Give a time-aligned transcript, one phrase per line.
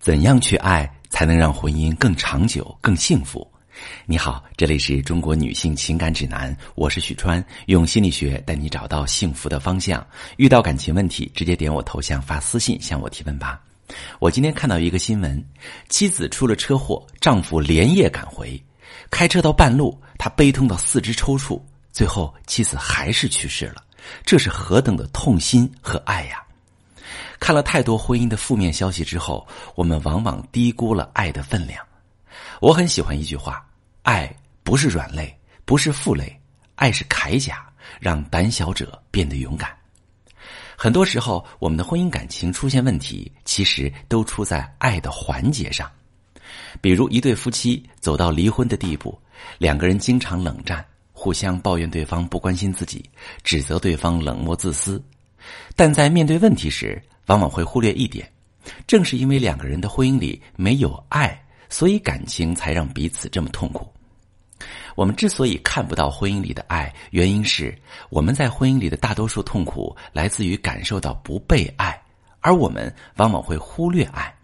[0.00, 3.46] 怎样去爱才能让婚姻更长久、更幸福？
[4.06, 10.04] 你好，这里是中国女性情感指南，我是许川，用心理学带你找到幸福的方向。
[10.38, 13.60] 遇到感情问题，直接点我头像发私信向我提问吧。
[14.20, 15.44] 我今天看到一个新闻，
[15.90, 18.58] 妻子出了车祸，丈夫连夜赶回，
[19.10, 21.60] 开车到半路，他悲痛到四肢抽搐，
[21.92, 23.84] 最后妻子还是去世了。
[24.24, 26.42] 这是何等的痛心和爱呀！
[27.40, 29.44] 看了太多婚姻的负面消息之后，
[29.74, 31.84] 我们往往低估了爱的分量。
[32.60, 33.66] 我很喜欢一句话
[34.04, 36.38] ：“爱不是软肋，不是负累，
[36.76, 37.66] 爱是铠甲，
[37.98, 39.74] 让胆小者变得勇敢。”
[40.76, 45.90] 很多时候，我们的婚姻感情出现问题，其实都出在爱的环节上。
[46.80, 49.18] 比如，一对夫妻走到离婚的地步，
[49.58, 53.04] 两个人经常冷战，互相抱怨对方不关心自己，
[53.42, 55.02] 指责对方冷漠自私，
[55.76, 58.28] 但在面对问题时，往往会忽略一点，
[58.88, 63.88] 正是因为两个人的婚姻里没有爱，所以感情才让彼此这么痛苦。
[64.96, 67.72] 我们之所以看不到婚姻里的爱，原因是
[68.08, 71.96] 我们在婚姻里的大多数痛苦来自于感受到不被爱，
[72.40, 74.34] 而我们往往会忽略爱。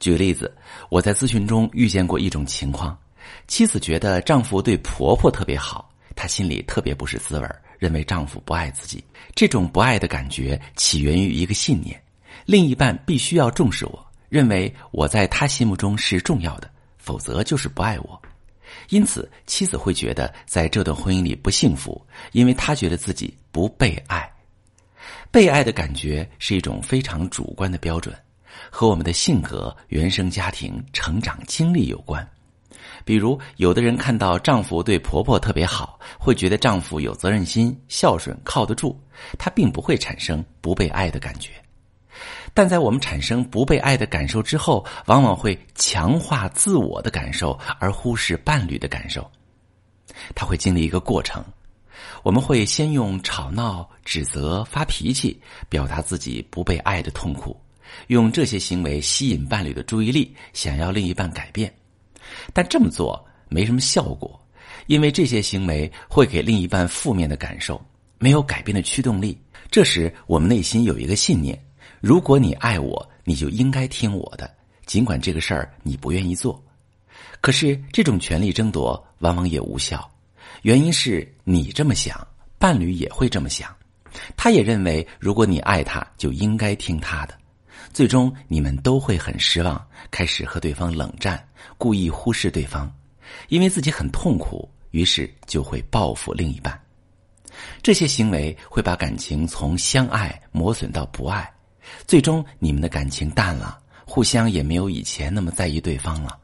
[0.00, 0.52] 举个例子，
[0.88, 2.98] 我在咨询中遇见过一种情况：
[3.46, 7.62] 妻子觉得丈夫对婆婆特别好，她心里特别不是滋味儿。
[7.84, 9.04] 认为丈夫不爱自己，
[9.34, 12.02] 这种不爱的感觉起源于一个信念：
[12.46, 18.22] 另一半必须要重视我，认为我在他心目中是重要的，否则就是不爱我。
[18.88, 22.00] 因此，妻子会觉得在这段婚姻里不幸福，
[22.32, 24.26] 因为她觉得自己不被爱。
[25.30, 28.16] 被爱的感觉是一种非常主观的标准，
[28.70, 32.26] 和我们的性格、原生家庭、成长经历有关。
[33.04, 38.98] 比如，有的人看到丈夫对婆婆特别好，会觉得丈夫有责任心、孝顺、靠得住，
[39.38, 41.50] 她并不会产生不被爱的感觉。
[42.54, 49.28] 但在我们产生不被爱的感受之后，往往会强化自我的感受，而忽视伴侣的感受。
[50.34, 51.44] 他会经历一个过程，
[52.22, 55.38] 我们会先用吵闹、指责、发脾气
[55.68, 57.60] 表达自己不被爱的痛苦，
[58.06, 61.74] 用这些行为吸引伴侣的注意力，想要另一半改变。
[62.52, 64.40] 但这么做没什么效果，
[64.86, 67.80] 因为这些行为会给另一半负面的感受，
[68.18, 69.38] 没有改变的驱动力。
[69.70, 71.58] 这时，我们内心有一个信念：
[72.00, 74.48] 如果你爱我，你就应该听我的，
[74.86, 76.62] 尽管这个事儿你不愿意做。
[77.40, 80.08] 可是，这种权力争夺往往也无效，
[80.62, 82.26] 原因是你这么想，
[82.58, 83.74] 伴侣也会这么想，
[84.36, 87.34] 他也认为如果你爱他，就应该听他的。
[87.92, 91.42] 最终，你们都会很失望，开始和对方冷战，
[91.78, 92.92] 故意忽视对方，
[93.48, 96.78] 因为自己很痛苦，于是就会报复另一半。
[97.82, 101.48] 这些行为会把感情从相爱磨损到不爱，
[102.06, 106.36] 最终你们的感情淡了，互相也没有以前那么在意对方了，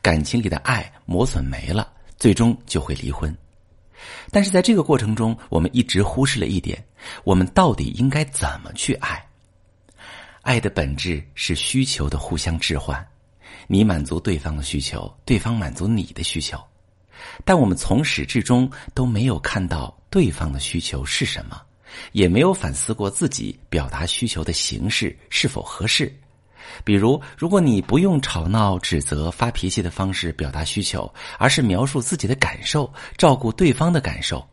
[0.00, 3.36] 感情里的爱磨损没了，最终就会离婚。
[4.30, 6.82] 但是在这个过程中，我们一直忽视了一点：
[7.24, 9.24] 我们到底应该怎么去爱？
[10.42, 13.04] 爱的本质是需求的互相置换，
[13.68, 16.60] 你满足对方的需求，对方满足你的需求，
[17.44, 21.62] 但我们从始至终都没有看到对方的需求是什么，
[22.10, 26.12] 也没有反思过自己表达需求的形式是否合适。
[26.82, 34.44] 比如，如果你不用吵闹、指责、发脾气的方式表达需求，而是描述自己的感受，照顾对方的感受，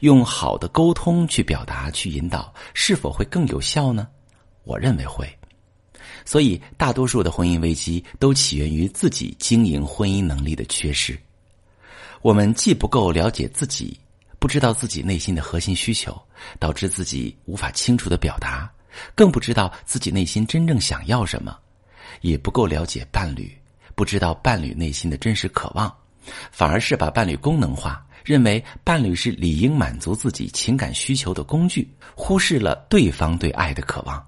[0.00, 4.08] 用好的沟通去表达、去引导，是否会更有效呢？
[4.64, 5.37] 我认为会。
[6.28, 11.18] 所以，大多数的婚姻危机都起源于自己经营婚姻能力的缺失。
[12.20, 13.98] 我们既不够了解自己，
[14.38, 16.20] 不知道自己内心的核心需求，
[16.58, 18.70] 导致自己无法清楚的表达，
[19.14, 21.50] 更不知道自己内心真正想要什么；
[22.20, 23.50] 也不够了解伴侣，
[23.94, 25.90] 不知道伴侣内心的真实渴望，
[26.52, 34.27] 反而是把伴侣功能化，认为伴侣是理应满足自己情感需求的工具，忽视了对方对爱的渴望。